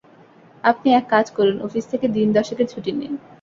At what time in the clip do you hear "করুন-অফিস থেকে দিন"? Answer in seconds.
1.31-2.27